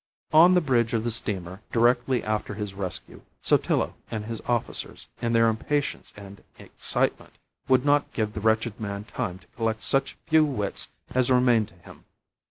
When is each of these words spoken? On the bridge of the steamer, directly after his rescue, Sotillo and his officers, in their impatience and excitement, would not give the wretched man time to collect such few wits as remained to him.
On 0.33 0.55
the 0.55 0.61
bridge 0.61 0.93
of 0.93 1.03
the 1.03 1.11
steamer, 1.11 1.61
directly 1.71 2.23
after 2.23 2.55
his 2.55 2.73
rescue, 2.73 3.21
Sotillo 3.43 3.93
and 4.09 4.25
his 4.25 4.41
officers, 4.47 5.07
in 5.21 5.33
their 5.33 5.47
impatience 5.47 6.11
and 6.17 6.43
excitement, 6.57 7.33
would 7.67 7.85
not 7.85 8.11
give 8.11 8.33
the 8.33 8.41
wretched 8.41 8.79
man 8.79 9.03
time 9.03 9.37
to 9.37 9.47
collect 9.55 9.83
such 9.83 10.17
few 10.25 10.43
wits 10.43 10.87
as 11.11 11.29
remained 11.29 11.67
to 11.67 11.75
him. 11.75 12.05